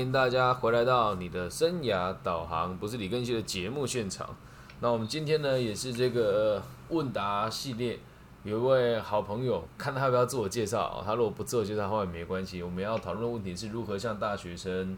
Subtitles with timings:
[0.00, 4.34] 欢迎大家回来到你的生涯导航，不是李根熙的节目现场。
[4.80, 7.98] 那我们今天呢，也是这个问答系列，
[8.42, 11.02] 有一位好朋友，看他要不要自我介绍。
[11.04, 12.62] 他如果不自我介绍的话也没关系。
[12.62, 14.96] 我们要讨论的问题是如何向大学生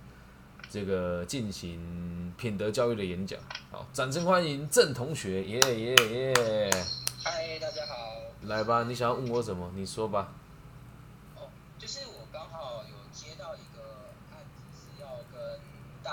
[0.71, 3.37] 这个进行品德教育的演讲。
[3.73, 6.71] 好，掌声欢迎郑同学，耶耶耶！
[7.25, 7.95] 嗨，大家好。
[8.43, 9.69] 来吧，你想要问我什么？
[9.75, 10.29] 你说吧。
[11.35, 13.83] 哦，就是我刚好有接到一个
[14.31, 15.59] 案子，是要跟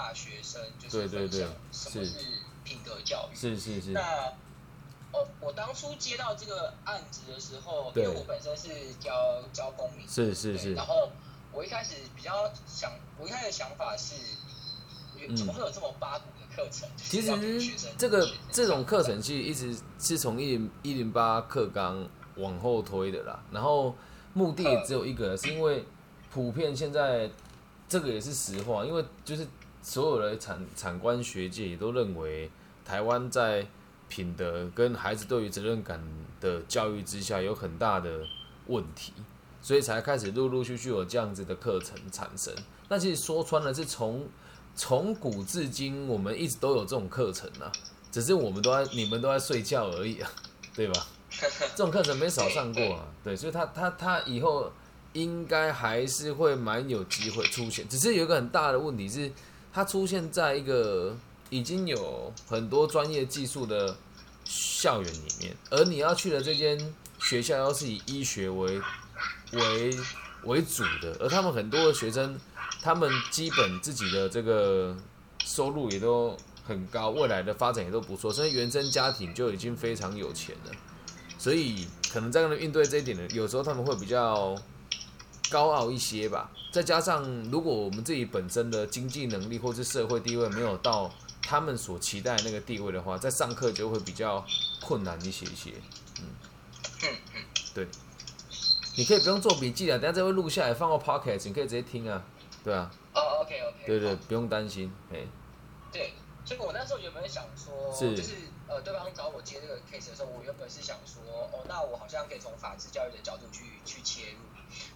[0.10, 2.16] 大学生就是分享什么是。
[2.64, 3.36] 品德教育。
[3.36, 4.02] 是是是，那
[5.12, 10.74] 哦，我当初接到这个案子的时候，因为我本身是教教公民，是是是。
[10.74, 11.12] 然后
[11.52, 14.16] 我一开始比较想，我一开始想法是，
[15.28, 15.36] 嗯。
[15.36, 16.90] 怎么会有这么八股的课程？
[16.98, 23.96] 其实这个这种课程其实一直是从一零一零八课纲往后推的啦，然后
[24.34, 25.86] 目的也只有一个，是因为
[26.32, 27.30] 普遍现在
[27.88, 29.48] 这个也是实话，因为就是
[29.82, 32.50] 所有的产产官学界也都认为
[32.86, 33.68] 台湾在
[34.08, 36.02] 品德跟孩子对于责任感
[36.42, 38.26] 的教育之下有很大的
[38.68, 39.14] 问题，
[39.62, 42.54] 所以才开始陆陆续续有这样子的课程产生。
[42.88, 44.28] 那其实说穿了是从
[44.76, 47.72] 从古至今，我们一直都有这种课程啊，
[48.12, 50.32] 只是我们都在你们都在睡觉而已啊，
[50.76, 51.08] 对吧？
[51.76, 54.72] 这种课程没少上过啊，对，所以他他他以后
[55.14, 59.32] 应该还是会蛮有机会出现，只是有一个很大的问题是，
[59.72, 61.16] 它出现在一个
[61.50, 63.96] 已经有很多专业技术的
[64.44, 68.82] 校园里面，而你要去的这间学校又是以医学为
[69.54, 69.98] 为
[70.44, 72.40] 为主的，而他们很多的学生，
[72.82, 74.96] 他们基本自己的这个
[75.46, 80.72] 收入也都很高，未来的发展也都不错，甚至原生家庭就已经非常有钱了，
[81.38, 84.56] 所以可能在跟他们应对这一点呢，有时候他们会比较
[85.50, 86.52] 高傲一些吧。
[86.72, 91.12] 再加上如果我们自己本身的经济能力或是社会地位没有到
[91.42, 94.46] 他们所期待的那个地位的话，在上课就会比较
[94.82, 95.74] 困难一些一些。
[96.22, 97.16] 嗯，
[97.74, 97.88] 对，
[98.96, 102.24] 你可以不用做笔记啊，等下这会录下来放到 podcast，你可以直接听啊，
[102.64, 105.26] 对啊，哦，OK OK，对对，不用担心，哎，
[105.92, 106.14] 对，
[106.46, 108.16] 所以我那时候原本想说，是。
[108.16, 108.36] 就是
[108.70, 114.38] 呃，对方找我接这个 case 的时候，我原本是想说，哦，那我好像可以从法治教育的角度去去切入，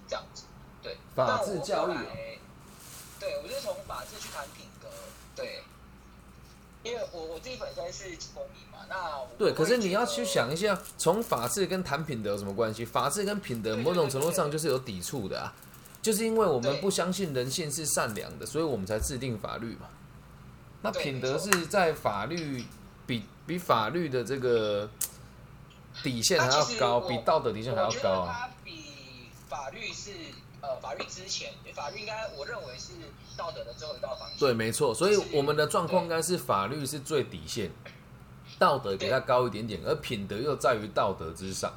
[0.07, 0.43] 这样子，
[0.81, 0.97] 对。
[1.15, 1.97] 法治教育
[3.19, 4.87] 对，我就是从法治去谈品格，
[5.35, 5.63] 对。
[6.83, 12.83] 因为我我自己本身是公民嘛，那我对，可是你要去想一下，从法治跟谈品德有什么关系？
[12.83, 15.53] 法治跟品德某种程度上就是有抵触的啊，
[16.01, 19.87] 就是因为我们不相信人性是善良的，所以我们才制定法律嘛。
[20.81, 22.65] 那品德是在法律
[23.07, 24.89] 比比法律的这个
[26.03, 28.49] 底线还要高，比道德底线还要高啊。
[29.53, 30.09] 法律是
[30.61, 32.93] 呃法律之前，法律应该我认为是
[33.37, 34.39] 道德的最后一道防线。
[34.39, 37.69] 对，没错，所以我们的状况应该是法律是最底线，
[38.57, 41.71] 道德给它高一点点，而品德又在于道德之上。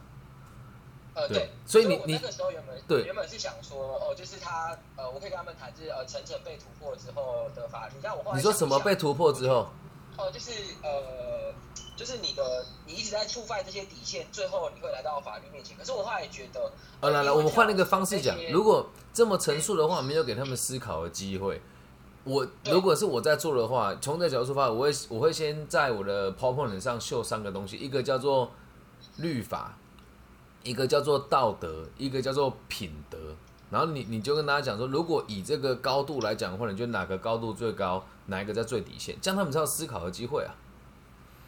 [1.12, 7.94] 呃，对对，所以你你我那个时候原本对原本是想说，哦，就是他呃，我可以跟他们谈，就是呃，层层被突破之后的法律。
[8.02, 9.68] 但我后来你说什么被突破之后？
[10.16, 10.50] 哦，就是
[10.82, 11.52] 呃，
[11.96, 15.76] 就是你的你一直在触犯这些底线，最后你会来到法律面前。
[15.76, 21.60] 可是我后来觉得，呃，来来，我们换一个方式讲如果这么陈述的话，没有给他们思考的机会。
[22.24, 28.50] 我如果是我在做的话，从这角度出发，我会我会先在我的 PowerPoint 上秀三个东西，一个叫做
[29.18, 29.78] 律法，
[30.64, 33.18] 一个叫做道德，一个叫做品德。
[33.70, 39.16] 然后你你就跟大家讲说，如果以这个高度来讲的话，你觉得哪个高度最高，哪一个在最底线？
[39.20, 40.54] 这样他们才有思考的机会啊。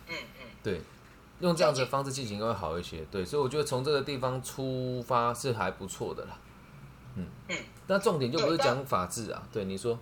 [0.08, 0.80] 嗯嗯，对，
[1.40, 3.04] 用这样子的方式进行会好一些。
[3.10, 6.38] 对，所以我觉得从这个地方出发是还不错的啦。
[7.16, 7.56] 嗯嗯，
[7.86, 9.42] 那重点就不是讲法治啊。
[9.52, 9.98] 对，你说，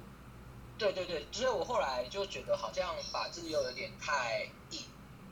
[0.78, 4.80] 对对对，所以我后来就觉得好像法治又有点太硬。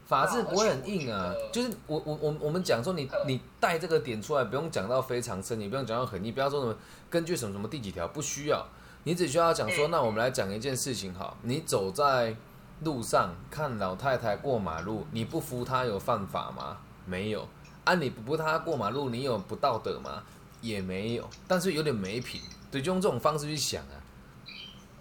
[0.06, 6.76] 法治不会很硬啊就是我我我我们讲说你嗯你带这个点出来，不用讲到非常深，你不用讲到很硬，不要说什么
[7.08, 8.66] 根据什么什么第几条，不需要，
[9.04, 12.34] 你只需要讲说，嗯那我们来讲一件事情好，你走在
[12.82, 16.78] 路上看老太太过马路，你不扶她有犯法吗？
[17.06, 17.46] 没有。
[17.84, 20.22] 啊，你不扶她过马路，你有不道德吗？
[20.62, 22.40] 也没有，但是有点没品，
[22.70, 23.94] 对，就用这种方式去想啊。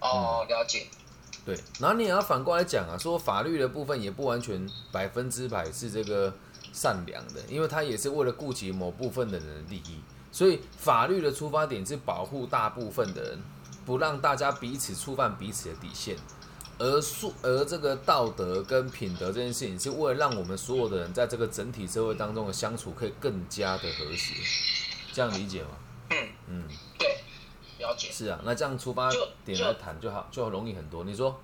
[0.00, 0.86] 哦，了解。
[1.46, 6.32] 对，然后你也要反过来讲啊，说法律的部分也不完全百分之百是这个
[6.72, 13.38] 善良的，因为他也是为了顾及某部分的人的利益，所以法律的出发点是保护大部分的人，
[13.84, 16.16] 不让大家彼此触犯彼此的底线。
[16.76, 24.34] 而素而这个道德跟品德这件事情，是为了让我们所有的人在这个整体社会当中的相处可以更加的和谐，
[25.12, 25.68] 这样理解吗？
[26.10, 27.08] 嗯嗯，对，
[27.78, 28.10] 了了解。
[28.10, 29.10] 是啊，那这样出发
[29.44, 31.04] 点来谈就好，就容易很多。
[31.04, 31.40] 你说，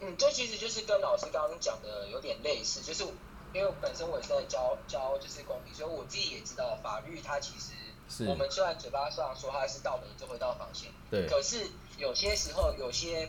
[0.00, 3.02] 嗯，这其实就是跟老师刚刚讲的有点类似，就是
[3.52, 7.72] 因为本身我也是在教教就是公民，所以我自己也知道法律它其实是
[8.28, 11.66] 我们虽然嘴巴上说它是道德这回到防线，对，可是
[11.98, 13.28] 有些时候有些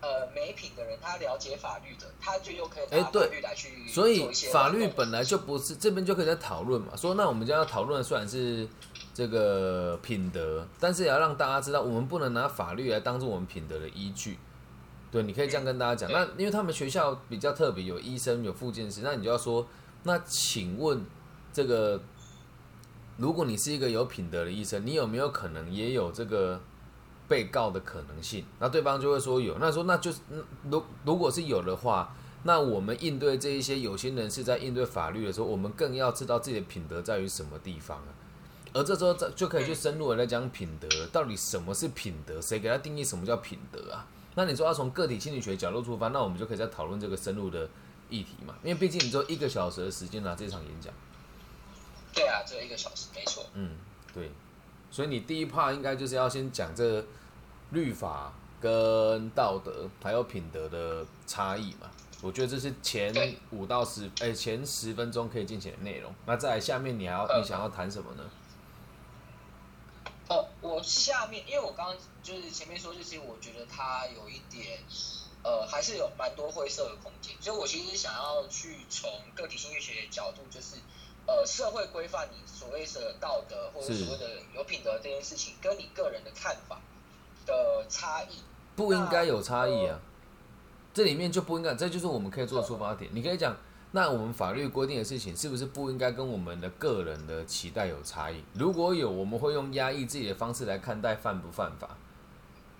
[0.00, 8.68] 呃没品的人，他了解法律的，他就又可以拿法哎对律来去所以法律本来就不是这边就可以在讨论嘛，说那我们将要讨论的虽然是
[9.12, 14.38] 这个品德，但是也要让大家知道，我们不能拿法律来当做我们品德的依据。
[15.12, 16.10] 对，你可以这样跟大家讲。
[16.10, 19.64] 那因为他们学校比较特别，有医生，有复健师，那你就要说，
[20.02, 21.06] 那请问
[21.52, 22.02] 这个，
[23.16, 26.60] 如果你是一个有品德的医生，你有没有可能也有这个
[27.28, 28.44] 被告的可能性？
[28.58, 29.56] 那对方就会说有。
[29.58, 30.18] 那说那就是，
[30.70, 38.08] 如如果是有的话，那我们应对这一些有心人士在应对法律的时候，我们更要知道自己的品德在于什么地方啊。
[38.72, 42.40] 而这时候这就可以去深入的来讲品德，到底什么是品德？
[42.40, 44.04] 谁给他定义什么叫品德啊？
[44.34, 47.68] 那你说要从个体心理学角度出发，那我们就可以再讨论这个深入的
[48.10, 48.52] 议题嘛。
[48.64, 50.92] 因为毕竟你只有一个小时的时间拿这场演讲，
[52.14, 53.44] 对啊，只有一个小时，没错。
[53.54, 53.76] 嗯，
[54.12, 54.30] 对。
[54.90, 57.04] 所以你第一 part 应该就是要先讲这个
[57.70, 61.90] 律法跟道德还有品德的差异嘛。
[62.22, 63.12] 我觉得这是前
[63.50, 66.14] 五到十哎、前十分钟可以进行的内容。
[66.24, 68.22] 那再来下面你还要嗯你想要谈什么呢？
[70.28, 74.78] 哦，我下面，因为我刚刚就是前面说，就是我觉得它有一点，
[75.42, 80.76] 呃，还是有蛮多灰色的空间，所以我其实想要去从个体心理学的角度，就是
[81.26, 86.80] 呃，社会规范你所谓的道德或者是所谓的有品德这件事情，跟你个人的看法
[87.46, 88.42] 的差异。
[88.76, 89.98] 不应该有差异啊，
[90.92, 93.10] 这里面就不应该，这就是我们可以做的出发点。
[93.14, 93.56] 你可以讲，
[93.92, 98.42] 那我们法律规定的事情是不是不应该跟我们的个人的期待有差异？
[98.54, 101.96] 如果有，我们会用压抑自己的方式来看待犯不犯法。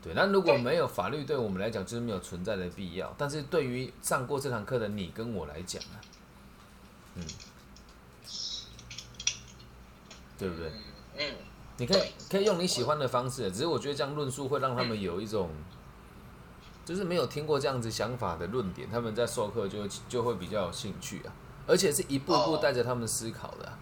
[0.03, 5.97] 对，那如果没有法律对我们来讲就是没有存在的必要，但是对于上过这堂课的你跟我来讲啊，
[7.15, 7.25] 嗯，
[10.39, 10.69] 对不对？
[10.69, 10.75] 嗯
[11.17, 11.35] 嗯，
[11.77, 15.51] 你可以可以用你喜欢的方式，只是我觉得这样论述会让他们有一种，
[16.85, 21.33] 就是没有听过这样子想法的论点，他们在授课就就会比较有兴趣啊，
[21.67, 23.79] 而且是一步步哦带着他们思考的啊、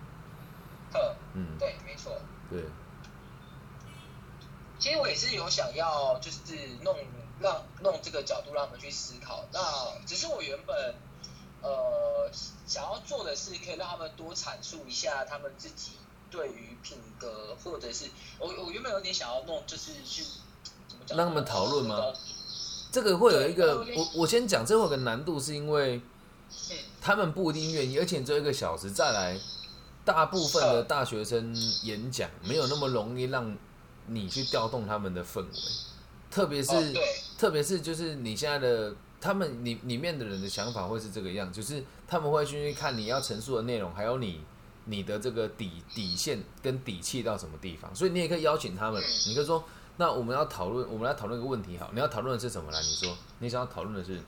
[0.94, 2.12] 呃，嗯，对，没错。
[2.50, 2.64] 对，
[4.78, 6.38] 其实我也是有想要，就是
[6.82, 6.94] 弄
[7.40, 9.44] 让弄这个角度让他们去思考。
[9.52, 9.60] 那
[10.06, 10.94] 只是我原本
[11.62, 12.30] 呃
[12.66, 15.92] 想要做的是，可以让他们多阐述一下他们自己
[16.32, 18.06] 对于品格，或者是
[18.40, 20.24] 我我原本有点想要弄，就是去
[20.88, 21.94] 怎么讲，让他们讨论吗？
[21.96, 22.14] 呃
[22.90, 25.96] 这个会有一个我我先讲，这会有个难度，是因为
[26.70, 29.40] 嗯，他们不一定愿意，而且你只有一个小时，再来，
[30.04, 33.56] 大部分的大学生演讲没有那么容易让
[34.08, 35.48] 你去调动他们的氛围，
[36.30, 36.82] 特别是、哦
[37.38, 44.42] 特别是就是你现在的他们里里面的人的想法会是这个样，就是他们会去看你要陈述的内容，还有你
[44.84, 49.62] 你的这个底底线跟底气到什么地方，所以你也可以邀请他们，你可以说。
[49.94, 52.80] 那我们要讨论，我们来讨论一个问题，好，你要讨论的是什么呢？
[52.80, 54.18] 你说，你想要讨论的是，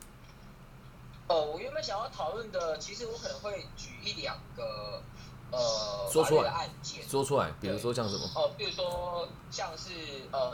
[1.27, 5.03] 哦，我原本想要讨论的，其实我可能会举一两个
[5.51, 8.31] 呃说出来案件，说出来，比如说像什么？
[8.37, 9.91] 哦，比如说像是
[10.33, 10.53] 呃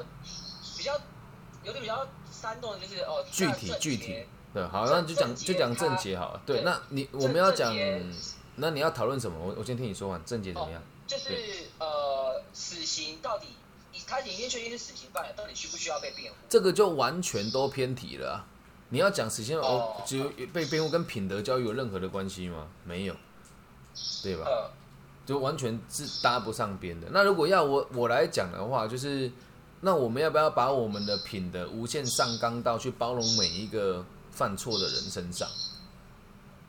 [0.79, 0.93] 比较
[1.65, 4.25] 有点比较煽动的，就是哦具体具体
[4.55, 6.41] 对，好，郑那就讲就讲正他解好了。
[6.47, 7.75] 对，对那你我们要讲
[8.61, 9.37] 那你要讨论什么？
[9.39, 10.83] 我我先听你说完，正解怎么样？
[11.07, 11.35] 就是
[11.79, 13.47] 呃死刑到底
[14.07, 16.39] 他已经确定是死刑犯了，到底需不需要被辩护？
[16.49, 18.47] 这个就完全都偏题了啊、
[18.91, 22.69] 你要讲死刑哦哦，只有被辩护跟品德教育有任何的关系吗？
[22.85, 23.17] 没有，
[24.23, 24.45] 对吧？
[24.47, 24.71] 呃，
[25.27, 27.09] 就完全是搭不上边的。
[27.11, 29.31] 那如果要我我来讲的话，就是
[29.81, 35.49] 那我们要不要把我们的品德无限上纲到去包容每一个犯错的人身上？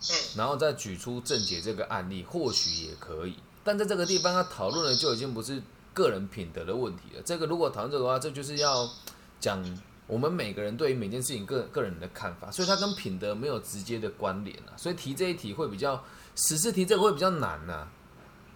[0.10, 3.36] 嗯，然后再举出郑解这个案例，或许也可以。
[3.64, 5.62] 但在这个地方，他讨论的就已经不是
[5.94, 7.22] 个人品德的问题了。
[7.24, 8.90] 这个如果讨论这个的话，这就是要
[9.40, 9.64] 讲
[10.08, 14.74] 我们每个人对于每件事情个个人的看法，所以它跟品德没有直接的关联啊。
[14.76, 16.04] 所以提这一题会比较，
[16.36, 17.88] 实事题这个会比较难呐、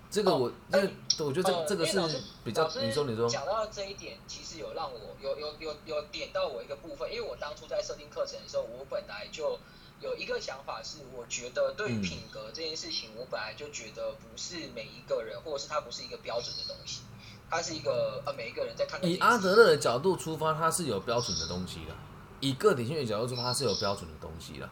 [0.10, 9.60] 这个我，因为我觉得这个呃这个是比较你说你说，讲到这一点，其实有让我有有有有点到我一个部分，因为我当初在设定课程的时候，我本来就
[10.02, 17.02] 有一个想法是，我觉得对品格这件事情，我本来就觉得不是每一个人，或者是它不是一个标准的东西，
[17.50, 21.94] 它是一个呃每一个人在看以阿德勒的角度出发，它是有标准的东西的；
[22.42, 24.70] 以个体性的角度出发，它是有标准的东西的。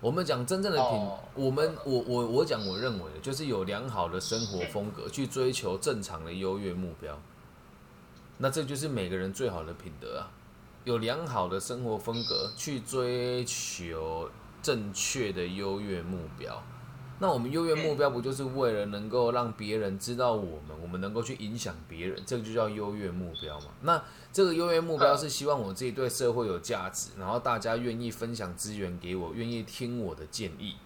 [0.00, 7.20] 我们讲真正的品，哦我们我我我讲我认为的，就是有良好的生活风格，去追求正常的优越目标。
[8.36, 10.30] 那这就是每个人最好的品德啊，
[10.84, 14.30] 有良好的生活风格，去追求
[14.62, 16.62] 正确的优越目标。
[17.20, 23.66] 那我们优越目标不就是为了能够让别人知道我们，我们能够去影响别人，这个就叫优越目标嘛？
[23.82, 24.00] 那
[24.32, 30.76] 这个优越目标是希望我自己对社会有价值，然后大家愿意分享资源给我，愿意听我的建议。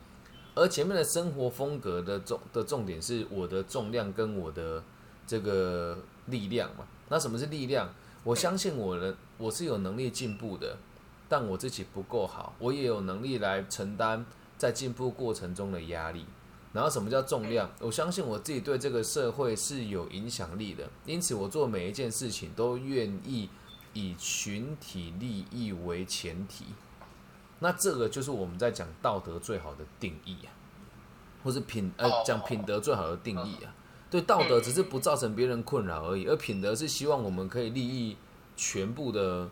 [0.54, 4.82] 而前面的生活风格的重的重点是我的重量跟我的
[5.26, 6.86] 这个力量嘛？
[7.10, 7.92] 那什么是力量？
[8.24, 10.78] 我相信我的我是有能力进步的，
[11.32, 14.26] 但我自己不够好，我也有能力来承担。
[14.58, 16.24] 在进步过程中的压力，
[16.72, 17.68] 然后什么叫重量？
[17.80, 23.48] 我相信我自己对这个社会是有影响力的，因此我做每一件事情都愿意
[23.92, 26.66] 以群体利益为前提。
[27.58, 30.54] 那这个就是我们在讲道德最好的定义啊，
[31.42, 33.74] 或是品呃讲品德最好的定义啊。
[34.08, 38.16] 对道德只是不造成别人困扰而已，而品德是希望我们可以利益
[38.54, 39.50] 全部的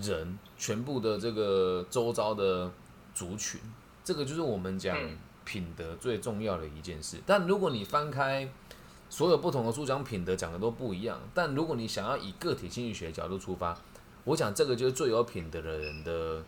[0.00, 2.70] 人，全部的这个周遭的
[3.14, 3.60] 族群。
[4.04, 4.96] 这个就是我们讲
[5.44, 7.18] 品德最重要的一件事。
[7.26, 8.48] 但如果你翻开
[9.10, 11.20] 所有不同的书，讲品德讲的都不一样。
[11.34, 13.76] 但如果你想要以个体心理学角度出发，
[14.24, 16.42] 我想这个就是最有品德的人的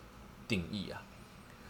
[0.47, 1.01] 定义啊。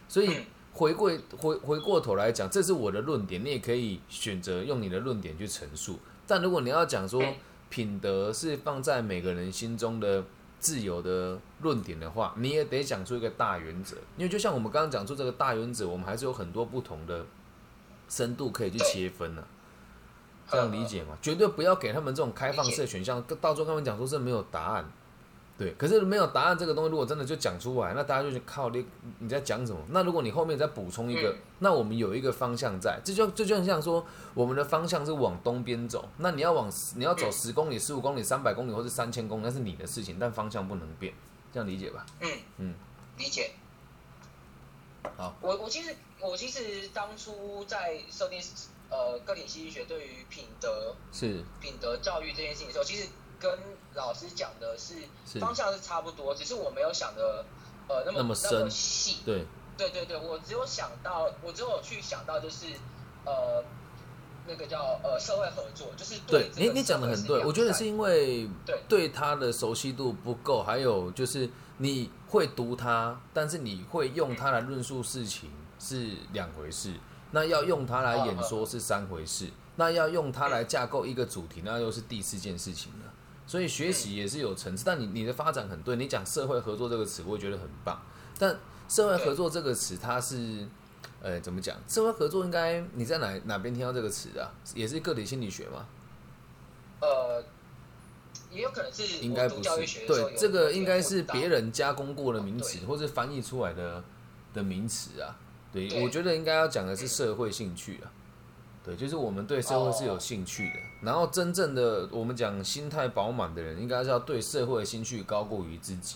[0.07, 0.29] 所以
[0.73, 5.97] 回过回回过头来讲，这是我的论点，你也可以选择用你的论点去陈述。
[6.27, 7.23] 但如果你要讲说
[7.69, 10.23] 品德是放在每个人心中的。
[10.59, 17.25] 自由的论点的话，你也得讲出一个大原则，因为就像我们刚刚讲出这个大原则，我们还是有很多不同的
[18.07, 19.43] 深度可以去切分呢。
[20.47, 21.15] 这样理解吗？
[21.21, 24.91] 绝对不要给他们这种开放式选项，到时候跟他们讲说是没有答案。
[25.59, 28.85] 对，可是没有答案这个东西，如果真的就讲出来，那大家就是靠你
[29.19, 29.81] 你在讲什么？
[29.89, 41.13] 那如果你后面再补充一个，那我们有一个方向在，这就这就很像说我们的方向是往东边走，那你要往你要走十公里、十五公里、三百公里或者三千公里，那是你的事情，但方向不能变，
[41.51, 42.05] 这样理解吧？
[42.21, 42.73] 嗯嗯，
[43.17, 43.51] 理解。
[45.17, 48.41] 好，我我其实我其实当初在设定
[48.89, 53.09] 呃个体心理学对于品德是品德教育这件事情的时候，其实。
[53.41, 53.49] 跟
[53.95, 54.95] 老师讲的是
[55.39, 57.45] 方向是差不多，只是我没有想的
[57.87, 58.23] 呃那么那
[58.59, 59.17] 么细。
[59.25, 59.45] 对。
[59.77, 62.65] 对对对，我只有想到，我只有去想到就是
[63.25, 63.63] 呃
[64.45, 66.51] 那个叫呃社会合作，就是对。
[66.57, 68.77] 你你讲的很对，我觉得是因为对。
[68.89, 76.95] 对他的熟悉度不够，还有就是你会读他，但是你会用它来论述事情是两回事，
[77.31, 83.08] 那要用它来演说是三回事，那要用它来架构一个主题，那又是第四件事情了。
[83.49, 85.95] 所以学习也是有层次，但你你的发展很对。
[85.95, 87.99] 你讲社会合作这个词，我也觉得很棒。
[88.37, 88.55] 但
[88.87, 90.67] 社会合作这个词，它是，
[91.19, 91.75] 呃，怎么讲？
[91.87, 94.51] 社会合作应该你在哪哪边听到这个词的？
[94.75, 95.87] 也是个体心理学吗？
[97.01, 97.43] 呃，
[98.51, 100.05] 也有可能是应该不是。
[100.05, 104.03] 对，这个应该是别人加工过的名词，或是翻译出来的
[104.53, 105.35] 的名词啊。
[105.73, 108.13] 对，我觉得应该要讲的是社会兴趣啊。
[108.89, 116.15] 对，就是我们对社会是有兴趣的，然后真正的我们讲心态饱满的人，应该是要对社会的兴趣高过于自己。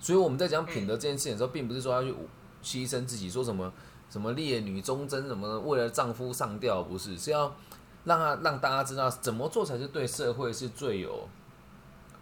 [0.00, 2.12] 所以我们在讲品德这件事情的时候，并不是说要去
[2.60, 3.72] 牺牲自己，说什么
[4.10, 7.54] 什么烈女忠贞什么为了丈夫上吊，不是，是要
[8.02, 11.28] 让他让大家知道怎么做才是对社会是最有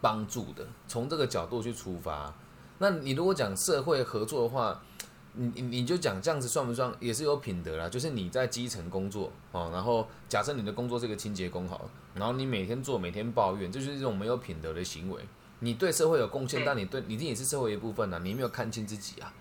[0.02, 2.34] 帮助的，从这个角度去出发。
[2.76, 4.82] 那你如果讲社会合作的话，
[5.36, 7.88] 你你你就讲这样子算不算也是有品德啦？
[7.88, 15.22] 就是你在基层工作哦，然后假设你的工作是个清洁工好，然后你每天做每天抱怨，这就是一种没有品德的行为。
[15.60, 19.32] 你对社会有贡献，但你对你自己是社会一部分啊，你没有看清自己啊。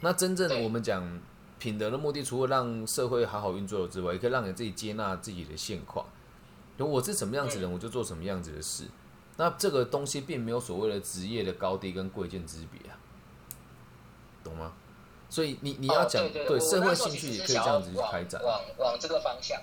[0.00, 1.20] 那真正的我们讲
[1.58, 6.06] 品德的目的，除了让社会好好运作之外，也可以让你自己接纳自己的现况。
[6.78, 8.84] 我是什么样子的人，我就做什么样子的事。
[9.36, 12.96] 那这个东西并没有所谓的职业的高低跟贵贱之别啊，
[14.42, 14.72] 懂吗？
[15.30, 19.58] 所以你你要讲对社会兴趣也可以这样子去开展，往往这个方向，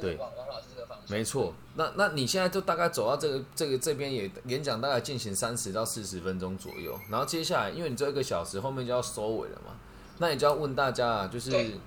[0.00, 1.54] 对王王老师这个方向，没错。
[1.76, 9.72] 那那你现在就大概走到这个这个这边也演讲大概进行三十到四十分钟左右，然后接下来因为你这一个小时后面就要收尾了嘛，
[10.18, 11.78] 那你就要问大家啊，就是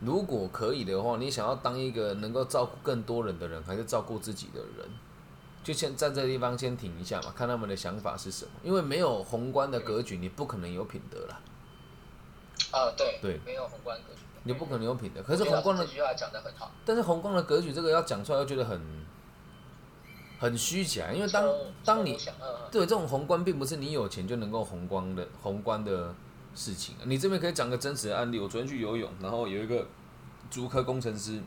[0.00, 4.88] 如果可以的话，你想要当一个能够照顾更多人的人，还是照顾自己的人？
[5.64, 8.50] 就先站这个地方先停一下嘛，看他们的想法是什么。
[8.62, 11.40] 因为没有宏观的格局，你不可能有品德了。
[12.72, 15.22] 啊，对对，没有宏观格局，你不可能有品德。
[15.22, 18.80] 可是宏观的这句话讲的很好，但是宏观的格局这个要讲出来，又觉得很
[20.38, 21.12] 很虚假。
[21.12, 21.48] 因为当
[21.84, 22.18] 当你
[22.70, 26.14] 对这种宏观，并不是你有钱就能够宏观的宏观的
[26.54, 26.94] 事情。
[27.04, 28.38] 你这边可以讲个真实的案例。
[28.38, 29.86] 我昨天去游泳，然后有一个
[30.50, 31.40] 足科工程师，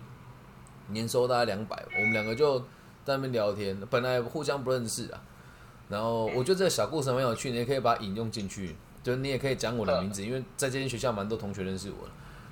[0.88, 2.60] 年收大概两百，我们两个就
[3.06, 5.22] 在那边聊天，本来互相不认识啊。
[5.90, 12.12] 然后我觉得这个小故事很有趣，你也可以把它引用进去，就是你也可以讲我的名字，因为在这间学校蛮多同学认识我的。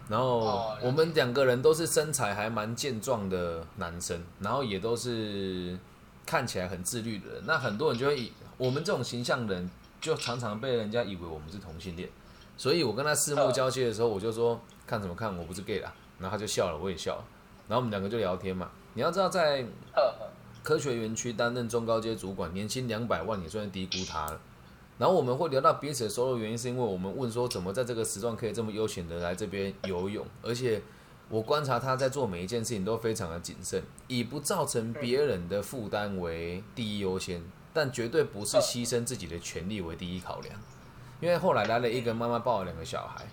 [0.09, 5.77] 然后我们两个人都是身材还蛮健壮的男生，然后也都是
[6.25, 7.43] 看起来很自律的人。
[7.45, 12.07] 那很多人就会以我们这种形象的人，就常常被人家以为我们是同性恋。
[12.55, 15.93] 所以我跟他四目交接的时候，我就说看什么看，我不是 gay 啦。
[16.19, 17.23] 然后他就笑了，我也笑了，
[17.67, 18.71] 然后我们两个就聊天嘛。
[18.93, 19.63] 你要知道，在
[20.63, 24.39] 科学园区担任中高阶主管，年薪两百万也算低估他了。
[24.97, 30.81] 然后我们会聊到彼此的收入原因，是因为我们问说怎么在这个时段可以这么悠闲的来这边游泳，而且
[31.29, 40.55] 我观察他在做每一件事情都非常的谨慎，以不造成别人的负担为第一优先，但绝对不是牺牲自己的权利为第一考量。
[41.19, 43.27] 因为后来来了一个妈妈抱了两个小孩，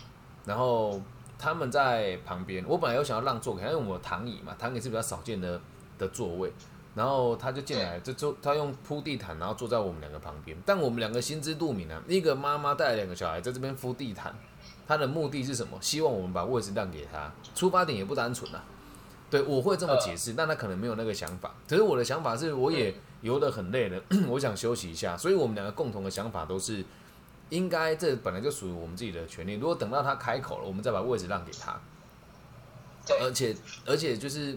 [0.44, 1.00] 然后
[1.38, 5.61] 他们在旁边，我本来有想要让座给他，因为我有躺椅嘛，躺椅是比较少见的
[5.97, 6.52] 的座位。
[6.94, 10.56] 然后他就进来，就坐他用铺地毯，然后坐在我们两个旁边。
[10.64, 14.34] 但我们两个心知肚明啊，一个妈妈带了两个小孩在这边铺地毯，
[14.86, 15.76] 他的目的是什么？
[15.80, 18.62] 希望我们把位置让给他，出发点也不单纯啊。
[19.30, 21.52] 对，我会这么解释，但他可能没有那个想法。
[21.68, 25.16] 可是我的想法是，我也游得很累了， 我想休息一下。
[25.16, 26.84] 所以我们两个共同的想法都是，
[27.48, 29.54] 应该这本来就属于我们自己的权利。
[29.54, 31.76] 如果等到他开口了，我们再把位置让给他。
[33.06, 34.56] 对而且而且就是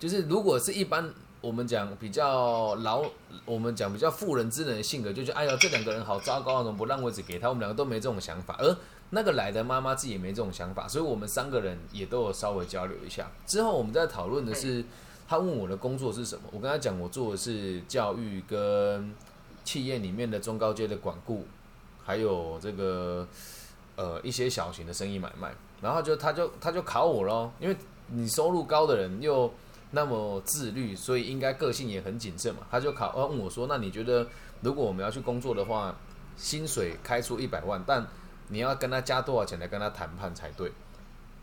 [0.00, 3.02] 就是，如果是一般我们讲比较老，
[3.44, 7.48] 我们讲比较妇人之仁的性格，就觉得哎呀这两个人好糟糕啊，怎么不让位置给他？
[7.48, 8.76] 我们两个都没这种想法，而
[9.10, 13.30] 那个来的妈妈自己也没这种想法，所以我们三个人也都有稍微交流一下。
[13.46, 14.84] 之后我们在讨论的是，
[15.26, 19.14] 他问我的工作是什么，我跟他讲我做的是教育跟
[19.64, 21.46] 企业里面的中高阶的管顾，
[22.04, 23.26] 还有这个
[23.96, 25.52] 呃一些小型的生意买卖。
[25.80, 27.74] 然后就他就他就考我咯，因为
[28.08, 29.50] 你收入高的人又
[29.92, 32.62] 那么自律，所以应该个性也很谨慎嘛。
[32.70, 34.26] 他就考呃问我说，那你觉得
[34.60, 35.94] 如果我们要去工作的话，
[36.36, 38.06] 薪水开出一百万，但
[38.48, 40.70] 你要跟他加多少钱来跟他谈判才对？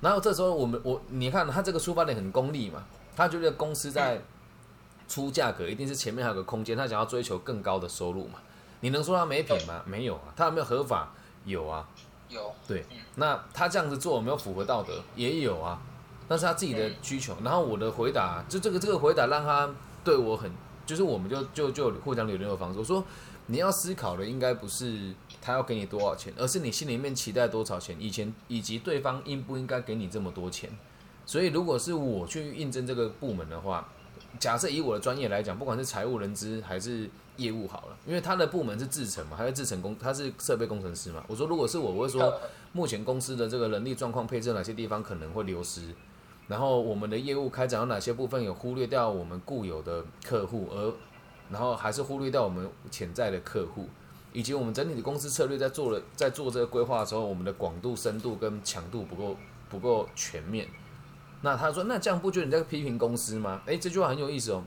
[0.02, 2.84] 然后这时候我们我你看他这个出发点很功利嘛，
[3.16, 4.22] 他觉得公司在
[5.08, 8.40] 出价格一定是前面还有个空间，他想要追求更高的收入嘛。
[8.80, 9.82] 你能说他没品吗？
[9.86, 11.14] 没有啊，他有没有合法？
[11.46, 11.88] 有啊。
[12.30, 15.02] 有对，那他这样子做有没有符合道德？
[15.16, 15.82] 也有啊，
[16.28, 17.36] 那是他自己的需求。
[17.44, 19.70] 然后我的回答，就这个这个回答让他
[20.04, 20.52] 对我很，
[20.86, 22.80] 就是我们就就就互相留联络方式。
[22.80, 23.04] 我说
[23.48, 30.70] 你要思考的应该不是他要给你多少钱，而是你心里面期待多少钱，以前以及对方应不应该给你这么多钱。
[31.26, 33.88] 所以如果是我去应征这个部门的话，
[34.40, 41.24] 假设以我的专业来讲，不管是财务、人资还是业务好了，因为他的部门是制程嘛，他是制程工，他是设备工程师嘛。
[41.28, 42.34] 我说如果是我，我会说
[42.72, 45.82] 目前公司的这个人力状况配置哪些地方可能会流失，
[46.48, 50.94] 然后我们的业务开展有哪些部分有忽略掉我们固有的客户，而
[51.50, 53.88] 然后还是忽略掉我们潜在的客户，
[54.32, 59.38] 以及我们整体的公司策略在做了在做这个规划的时候，我们的广度、深度跟强度不够
[59.70, 60.68] 不够全面。
[61.42, 63.62] 那他说，那这样不觉得你在批评公司吗？
[63.66, 64.64] 诶，这句话很有意思哦。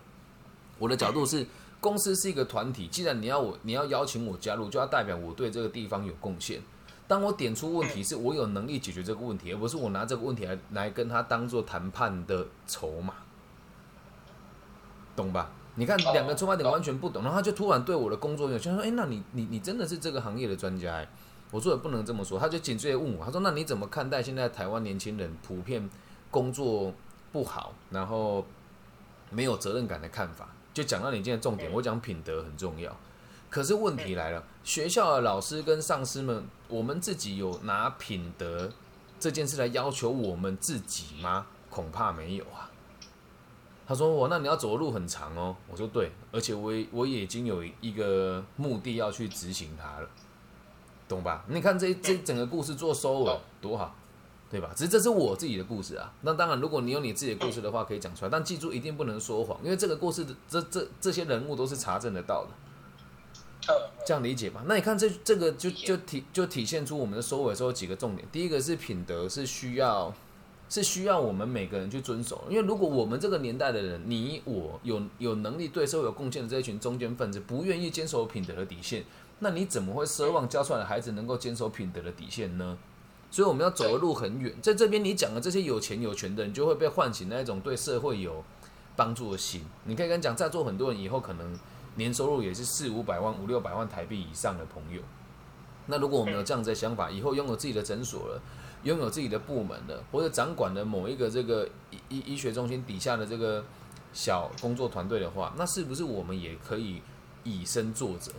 [0.78, 1.46] 我的角度是，
[1.80, 6.60] 公司是一个团体，既然你要我，你要邀请我加入，就要代表我对这个地方有贡献。
[7.10, 13.14] 当我点出问题，是我有能力解决这个问题，而不是我拿这个问题来来跟他当做谈判的筹码，
[15.16, 15.50] 懂吧？
[15.74, 21.08] 你看两个出发点完全不懂，然后他就突然对我的工作有兴趣，说：“诶，那你你你真的是这个行业的专家？”哎，
[21.50, 25.90] 我说也不能这么说，他就紧接着问我，他说：“那你怎么看待现在台湾年轻人普遍
[26.30, 26.94] 工作
[27.32, 28.46] 不好，然后
[29.30, 32.96] 没有责任感的看法？”就讲到你今天的重点，我讲品德很重要。
[33.50, 38.70] 可是问题来了，学校的老师跟上司们，我们自己有拿品德
[39.18, 41.46] 这件事来要求我们自己吗？
[41.68, 42.70] 恐怕没有啊。
[43.86, 50.08] 他说：“我那你要走的路很长哦。”我说：“对，而且我也我也已经有一个目的要去执行它了，
[51.08, 51.44] 懂吧？
[51.48, 53.96] 你看这这整个故事做收尾多好，
[54.48, 54.70] 对吧？
[54.76, 56.12] 只是这是我自己的故事啊。
[56.20, 62.50] 那当然，如果你有你自己的故事的话，可以讲出来，但记住一定不能说谎，因为这个故事的这这这些人物都是查证得到的。
[64.06, 64.62] 这样理解吧？
[64.66, 68.26] 那你看这这个就就体就体现出我们的收尾时候几个重点。
[68.32, 70.12] 第一个是品德是需要
[70.68, 79.04] 是需要我们每个人去遵守，因为如果我们这个年代的人，你我有有能力对社会有贡献的这一群中间分子，不愿意坚守品德的底线，
[79.40, 82.78] 那你怎么会奢望教出来的孩子能够坚守品德的底线呢？
[83.30, 88.42] 所以我们要走的路很远，在这边你讲的这些有钱有权的人，就会被唤醒那一种对社会有
[88.96, 89.64] 帮助的心。
[89.84, 91.58] 你可以跟讲，在座很多人以后可能。
[91.96, 95.02] 年收入也是四五百万、五六百万台币以上的朋友，
[95.86, 98.40] 那如果我们有这样子的想法，以后拥有自己的诊所了，
[98.84, 103.64] 拥有自己的部门了，或者掌管了某一个这个医医医学中心底下的这个
[104.12, 107.02] 小工作团队的话，那是不是我们也可以
[107.44, 108.30] 以身作则？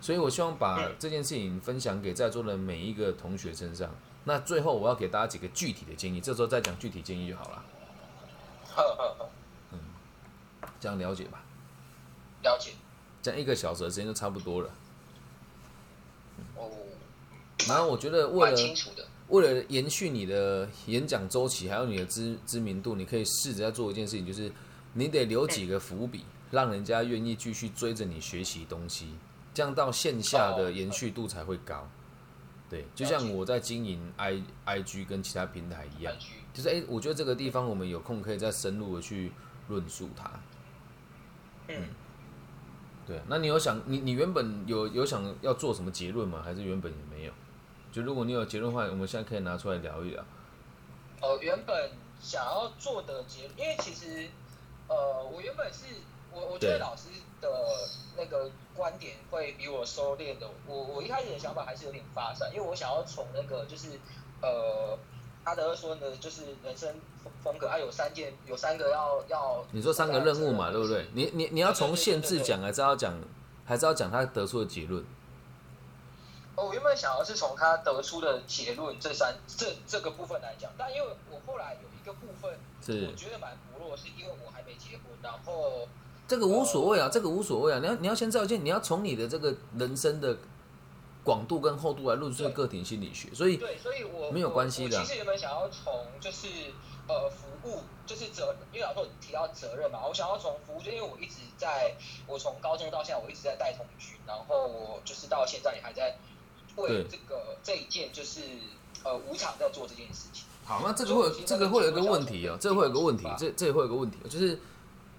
[0.00, 3.90] 所以我希望把这件事情分享给在座的每一个同学身上。
[4.24, 7.64] 那最后我要给大家几个具体的建议，这时候再讲具体建议就好了。
[8.74, 9.78] 呵呵呵，
[10.80, 11.42] 这样了解吧？
[12.42, 12.72] 了解。
[13.24, 14.70] 这样一个小时的时间就差不多了。
[16.56, 16.70] 哦，
[17.66, 18.56] 然后我觉得为了。
[19.28, 24.52] 为了延续你的演讲周期，还有你的知知名度，你可以试着要做一件事情，就是
[24.92, 29.14] 你得留几个伏笔，让人家愿意继续追着你学习东西，
[29.54, 31.88] 这样到线下的延续度才会高。
[32.68, 36.14] 对，就像我在经营 i i g 跟其他平台一样，
[36.52, 39.32] 就是哎、我觉得这个地方我们有空可以再深入的去
[39.68, 40.30] 论述它。
[41.68, 41.88] 嗯，
[43.06, 46.42] 对，那你有想你你原本有有想要做什么结论吗？
[46.44, 47.32] 还是原本也没有？
[47.92, 50.24] 就如果你有结论的话，我们现在可以拿出来聊一聊。
[51.20, 51.90] 呃，原本
[52.20, 54.28] 想要做的结，因为其实，
[54.88, 55.84] 呃，我原本是
[56.32, 57.08] 我我觉得老师
[57.40, 57.48] 的
[58.16, 60.48] 那个观点会比我收敛的。
[60.66, 63.90] 我我一开始的想法还是有点发散，因为我想要从那个就是
[64.42, 64.98] 呃，
[65.44, 66.94] 阿德勒说的，就是人生
[67.42, 69.64] 风格，啊，有三件，有三个要要。
[69.72, 71.06] 你说三个任务嘛，对不对？
[71.12, 73.14] 你你你要从限制讲，还是要讲，
[73.64, 75.04] 还是要讲他得出的结论？
[76.56, 85.88] 哦我原本想要是从他得出的结论这三这这个部分来讲，但因为我后来有一个部分，是我觉得蛮薄弱，是因为我还没结婚，然后
[86.28, 87.80] 这个无所谓啊，这个无所谓啊。
[87.80, 90.38] 你要你要先照见，你要从你的这个人生的
[91.24, 96.46] 广度跟厚度来论述个体心理学，所以对，所以我没有关系的我我其实原本想要从就是
[97.08, 101.94] 呃服务，就是责，因为老师有提到责任嘛，我想要从服务，就因为我一直在，
[102.26, 106.14] 我从高中到现在我一直在带童军，然后我就是到现在也还在
[106.76, 108.42] 为对这个这一件就是
[109.02, 110.44] 呃无偿在做这件事情。
[110.66, 114.58] 好，那这个会有这个会有一个问题哦，这个会有个问题，这这会有个问题，就是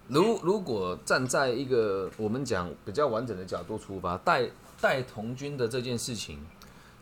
[0.07, 4.47] 如如果站在一个我们讲比较完整的角度出发，带
[4.81, 6.45] 带童军的这件事情，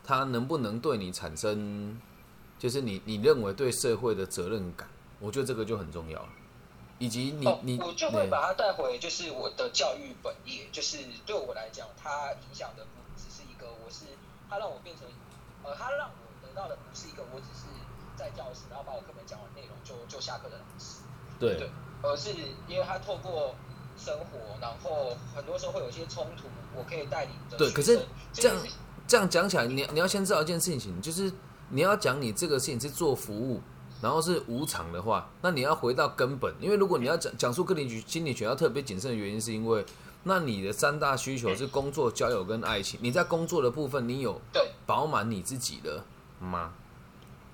[0.03, 1.99] 它能不能对你产生，
[2.57, 4.88] 就是你你认为对社会的责任感？
[5.19, 6.29] 我觉得这个就很重要了，
[6.99, 14.05] 以及你哦你我就会把它带回，就是我的教育本业，就是对我来讲，它影响的不只是一个，我是
[14.49, 15.07] 它让我变成，
[15.63, 17.65] 呃，它让我得到的不是一个，我只是
[18.17, 21.01] 在教室，然后把我课本讲完内容就就下课的老师，
[21.39, 21.57] 对。
[21.57, 21.69] 对，
[22.01, 22.31] 而是
[22.67, 23.55] 因为他透过
[23.97, 27.99] 生活，然后很多时候会有一些冲突，我可以带领着对可是
[28.32, 28.58] 这样
[29.08, 31.32] 这样讲起来，你你要先知道一件事情，就是
[31.69, 33.62] 你要讲你这个事情是做服务，
[34.01, 39.86] 然后是无偿的话，那你要回到根本，因为如果你要讲讲述个体心理学要特别谨慎的原因，是因为
[40.23, 44.71] 那你的三大需求是工作、交友跟爱情，你在工作的部分，你有对。
[44.86, 46.03] 饱满你自己的
[46.39, 46.73] 吗？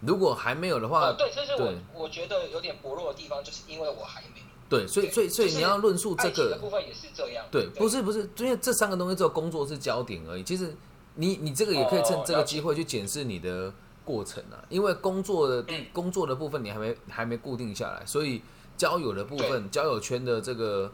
[0.02, 4.41] 如果还没有的话，呃，对，这是我我觉得有点薄弱的地方，就是因为我还没。
[4.69, 7.43] 对，所以对所以所以你要论述这个部分也是这样。
[7.51, 10.43] 对，不是不是，因为这三个东西只有工作是焦点而已。
[10.43, 10.75] 其实
[11.15, 13.73] 你你这个也可以趁这个机会去检视你的
[14.05, 18.41] 过程啊，因为工作的地工作的部分你还没还没固定下来，所以
[18.77, 20.91] 交友的部分，交友圈的这个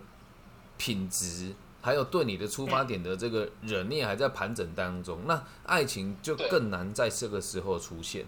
[0.77, 5.19] 品质，还有对你的出发点的这个人，你也还在盘整当中。
[5.27, 8.25] 那爱情就更难在这个时候出现。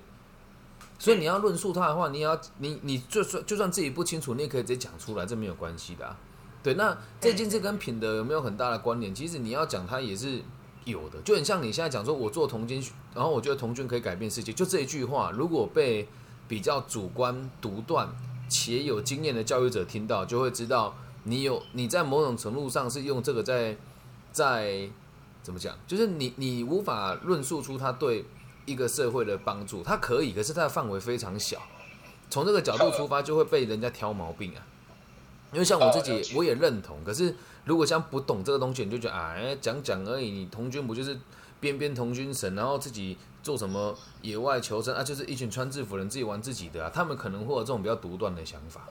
[1.00, 6.18] 所以你要论述他的话，你也要你你就算就算自己不清楚，你也可以直接讲出来，这没有关系的、啊。
[6.64, 9.14] 对，那这件事跟品德有没有很大的关联？
[9.14, 10.42] 其实你要讲它也是
[10.86, 12.84] 有的，就很像你现在讲说，我做童军，
[13.14, 16.08] 然后我觉得童军可以改变世界，就这一句话，如果被
[16.48, 18.10] 比较主观独断
[18.50, 23.78] 且有经验的教育者听到，就会知道你有你在某种程度上是用这个在
[24.32, 24.90] 在
[25.44, 28.26] 怎么讲，就是你你无法论述出他对
[28.68, 31.60] 一个社会的帮助，它可以，可是它的范围非常小，
[32.30, 34.62] 从这个角度出发就会被人家挑毛病啊。
[35.54, 37.02] 因为像我自己我也认同。
[37.06, 40.30] 可是如果像不懂这个东西，你就觉得哎，讲讲而已。
[40.30, 41.18] 你童军不就是
[41.62, 45.02] 边边童军神，然后自己做什么野外求生啊？
[45.02, 46.92] 就是一群穿制服人自己玩自己的啊。
[46.94, 48.90] 他们可能会有这种比较独断的想法。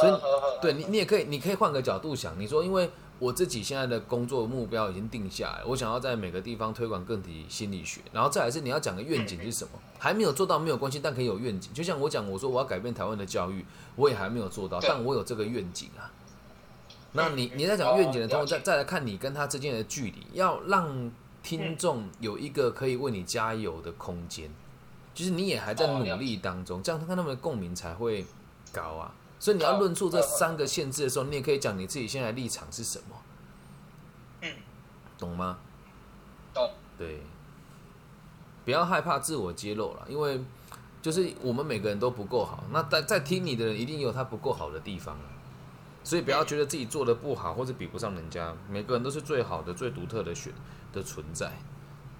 [0.00, 2.40] 所以对你，你也可以，你可以换个角度想。
[2.40, 9.72] 你说，因为我自己现在的工作目标已经定下来，我想要在每个地方推广个体心理学，然后再来是你要讲的愿景是什么？
[9.98, 11.70] 还没有做到没有关系，但可以有愿景。
[11.74, 13.62] 就像我讲，我说我要改变台湾的教育，
[13.94, 16.10] 我也还没有做到，但我有这个愿景啊。
[17.12, 24.48] 那你嗯你在讲愿景的同时，候再再来看你跟他之间的距离，要让听众有一个可以为你加油的空间，
[25.12, 28.24] 就是你也还在努力当中，这样看他们的共鸣才会
[28.72, 29.12] 高啊。
[29.40, 33.16] 所以你要论述这三个限制的时候，你也可以讲你自己现在的立场是什么，
[34.42, 34.52] 嗯，
[35.18, 35.58] 懂吗？
[36.54, 36.70] 懂。
[36.98, 37.22] 对，
[38.66, 40.40] 不要害怕自我揭露了，因为
[41.00, 45.24] 就是我们每个人都不够好，那在在听你的人一定有他不够好的地方啊
[46.04, 50.52] 所以不要觉得自己做的不好或者比不上人家，每个人都是最好的、最独特的选
[50.92, 51.52] 的存在。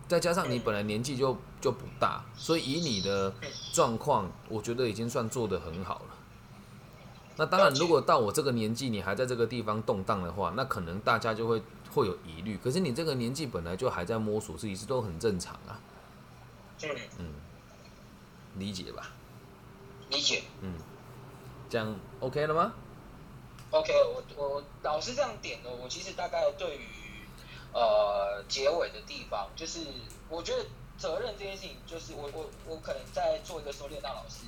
[0.09, 3.33] 再加上你本来年纪就就不大，所以以你的
[3.73, 6.17] 状况，我觉得已经算做得很好了。
[7.41, 12.59] 那当然，如果到我这个年纪，你还在这个地方动荡的话，那可能大家就会会有疑虑。
[12.59, 15.81] 可是你这个年纪本来就还在摸索，自己是都很正常啊。
[17.19, 17.33] 嗯，
[18.57, 19.13] 理解吧？
[20.11, 20.43] 理解。
[20.61, 20.75] 嗯，
[21.71, 22.75] 这样 OK 了吗
[23.71, 26.85] ？OK，我我老师这样点的，我其实大概对于
[27.73, 29.87] 呃结尾的地方，就是
[30.29, 30.67] 我觉得
[30.99, 34.45] 责任这件事情，就是我我我可能在做一个收敛大老师。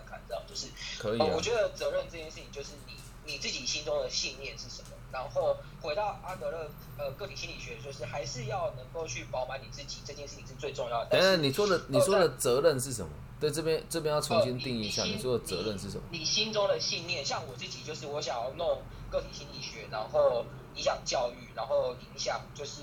[0.00, 0.66] 看看，这样就是
[0.98, 1.18] 可以。
[1.18, 4.88] 我觉得责任这件事情，就是你你自己心中的信念是什么。
[5.12, 11.10] 然后回到阿德勒呃个体心理学，就是还是要能够去饱满你自己，这件事情是最重要的。
[11.10, 13.08] 等等，你说的你说的责任是什么？
[13.38, 16.02] 对，这边这边要重新定义一下，你说的责任是什么？
[16.10, 22.82] 你心中的信念，像我自己，就是我想要弄个体心理学，然后影响教育，然后影响就是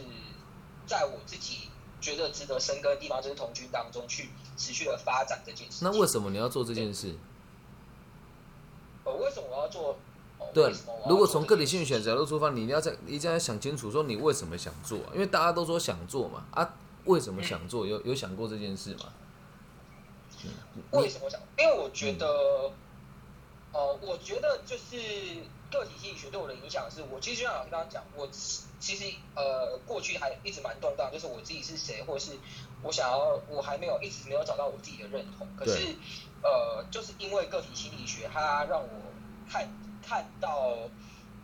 [0.88, 1.70] 在我自己
[2.00, 4.30] 觉得值得深耕的地方，就是童军当中去。
[4.62, 5.84] 持续的发展这件事。
[5.84, 7.16] 那为什么你要做这件事？
[9.04, 9.98] 呃，为什么我要做？
[10.54, 10.72] 对，
[11.08, 15.00] 如果从个体心理学角度出发，你一定要在一定要想清楚，说你为什么想做？
[15.14, 17.88] 因为大家都说想做嘛，啊，为什么想做？
[17.88, 19.14] 有有想过这件事吗？
[20.92, 21.40] 为什么想？
[21.58, 22.28] 因为我觉得，
[23.72, 24.98] 呃，我觉得就是
[25.72, 28.28] 个体心理学对我的影响是，我其实就像老师刚刚讲，我
[28.80, 32.38] 其实呃过去还一直蛮动荡，就是我自己是谁，或者是。
[32.84, 35.48] 我想要，我还没有一直没有找到我自己的认同。
[35.56, 35.96] 可是，
[36.42, 38.88] 呃，就是因为个体心理学，它让我
[39.50, 39.68] 看
[40.02, 40.78] 看到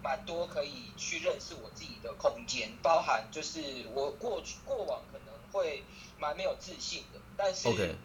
[0.03, 3.61] 蛮多可以去认识我自己的空间，包含就是
[3.93, 5.83] 我过去过往可能会
[6.19, 7.95] 蛮没有自信的，但是，OK，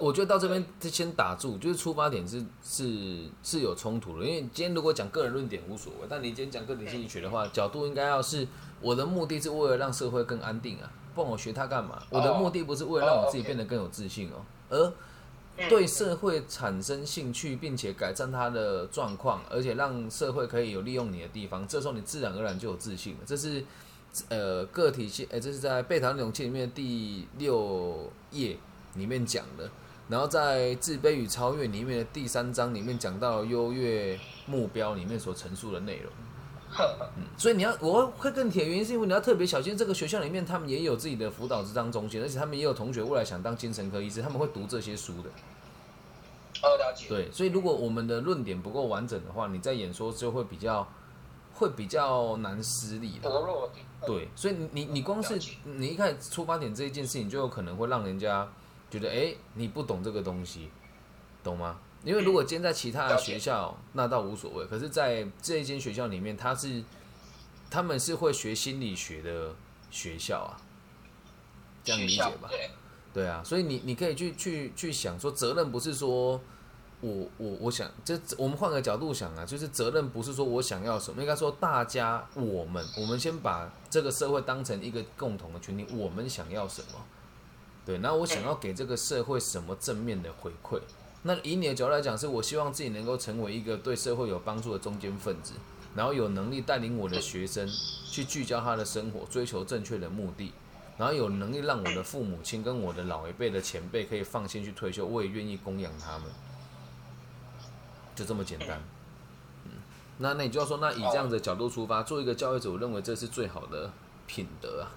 [0.00, 8.48] 我觉得到这边先打住，就是出发点是是是有冲突的，因为今天如果讲个人论点无所谓，但你今天讲个体心理学的话，角度应该要是
[8.80, 10.90] 我的目的是为了让社会更安定啊。
[11.16, 12.02] 问我学它干嘛？
[12.10, 14.92] 我的目的不是为了让我自己变得更有自信哦，而
[15.70, 21.66] 对社会产生兴趣，并且改善它的状况，而且让社会可以有利用你的地方。
[21.66, 23.20] 这时候你自然而然就有自信了。
[23.24, 23.64] 这是
[24.28, 28.58] 呃个体性，哎，这是在《贝塔勇气》里面第六页
[28.94, 29.70] 里面讲的。
[30.08, 36.12] 然后在《自卑与超越》里面的第三章里面讲到优越目标里面所陈述的内容。
[37.16, 39.76] 嗯， 所以你要我会更铁，原因是因为你要特别小心。
[39.76, 45.30] 这个学校里面，他们也有自己的辅导智商中心，而且他们也有同学未来想当精神科医师，他们会读这些书的。
[46.62, 47.08] 哦，了解。
[47.08, 50.86] 对，所以如果我们的论点不够完整的话，你在演说就会比较
[51.54, 53.28] 会比较难施力的。
[53.28, 53.70] 薄弱。
[54.06, 58.46] 对，所以你你你光是你一开始出发点这一件事情，就有可能会让人家
[58.90, 60.68] 觉得，哎，你不懂这个东西，
[61.42, 61.78] 懂吗？
[62.06, 64.64] 因为如果今天在其他的学校，那倒无所谓。
[64.66, 66.80] 可是，在这一间学校里面，他是
[67.68, 69.52] 他们是会学心理学的
[69.90, 70.54] 学校啊，
[71.82, 72.48] 这样理解吧？
[73.12, 76.40] 对啊，所以你你可以去去去想说，责任不是说
[77.00, 87.04] 我我我想，这我们换个角度想啊，就是责任不是说我想要什么，应该说大家我们我们先把这个社会当成一个共同的群体，我们想要什么？
[87.84, 90.80] 对，那我想要给这个社会什么正面的回馈？
[91.26, 95.54] 那以你的角度来讲，是我希望自己能够成为一个对社会有帮助的中间分子，
[95.96, 97.68] 然后有能力带领我的学生
[98.08, 100.52] 去聚焦他的生活，追求正确的目的，
[100.96, 106.30] 然后有能力让我的父母亲跟我的老一辈的前辈可以放心去退休，我也愿意供养他们，
[108.14, 108.80] 就这么简单。
[109.64, 109.72] 嗯，
[110.18, 113.90] 那那你就要说，那以这样的角度出发，做一个教育者，我认为这是最好的
[114.28, 114.94] 品德啊。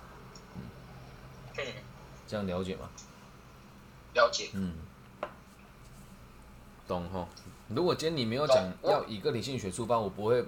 [1.57, 1.65] 嗯，
[2.27, 2.87] 这样了解吗？
[4.13, 4.49] 了解。
[4.53, 4.73] 嗯。
[6.89, 7.27] 懂哈？
[7.67, 10.43] 如果今天你没有讲要以个体心理学出发，我不会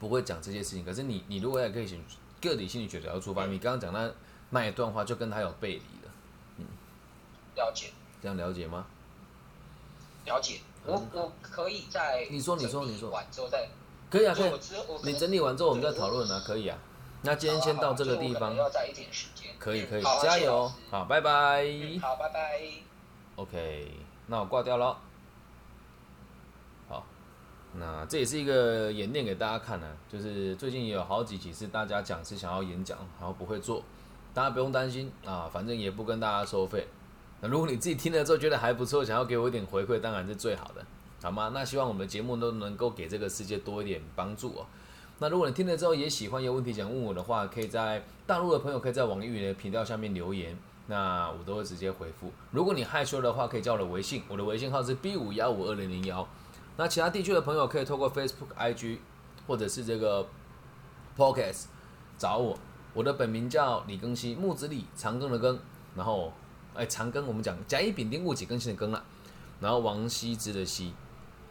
[0.00, 0.84] 不会讲这些事情。
[0.84, 1.96] 可是你你如果要可以从
[2.42, 4.12] 个体心理学角度出发，你刚刚讲那
[4.50, 6.12] 那一段话就跟他有背离了。
[6.58, 6.66] 嗯，
[7.54, 7.92] 了解。
[8.20, 8.84] 这样了解吗？
[10.24, 10.58] 了解。
[10.84, 13.68] 我我可以在你说你说你说完之后再
[14.10, 14.52] 可以啊可以。
[15.04, 16.76] 你整理完之后我们再讨论啊，可以啊。
[17.22, 18.54] 那今天先到这个地方。
[18.56, 19.54] 要在一点时间。
[19.58, 20.70] 可以可以，加油！
[20.90, 21.64] 好，拜拜。
[22.02, 22.60] 好，拜拜。
[23.36, 23.92] OK，
[24.26, 24.98] 那我挂掉了。
[27.76, 33.82] 那这也是一个演练给大家看呢，就是最近也有好几起是大家讲是想要演讲，然后不会做，
[34.32, 36.86] 大家不用担心啊，反正也不跟大家收费。
[37.40, 40.86] 那如果你自己听了之后觉得还不错，想要给我一点回馈，当然是最好的，
[41.22, 41.50] 好吗？
[41.52, 44.66] 那希望我们的节目都能够给这个世界多一点帮助哦。
[45.18, 50.56] 那如果你听了之后也喜欢，有问题想问我的话，可以在大陆的朋友可以在网易云的频道下面留言，
[50.86, 52.30] 那我都会直接回复。
[52.50, 56.26] 如果你害羞的话，可以加我的微信，我的微信号是 B 五幺五二零零幺。
[56.76, 58.98] 那其他地区的朋友可以透过 Facebook、IG
[59.46, 60.26] 或者是这个
[61.16, 61.64] Podcast
[62.18, 62.58] 找我。
[62.92, 65.58] 我的本名叫李庚希，木子李，长庚的庚，
[65.94, 66.32] 然后
[66.74, 69.04] 哎长庚我们讲甲乙丙丁戊己庚辛的庚了，
[69.60, 70.92] 然后王羲之的羲。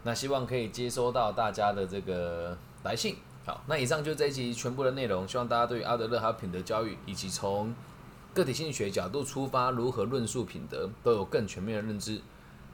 [0.04, 3.16] 那希望可以接收到大家的这个来信。
[3.46, 7.74] 好，那以上就这一集全部的内容，希望大家对于阿德勒还有品德教育，以及从
[8.34, 12.22] 个体心理学角度出发如何论述品德，都有更全面的认知。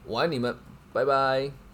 [0.05, 0.55] 我爱你们，
[0.93, 1.68] 拜拜。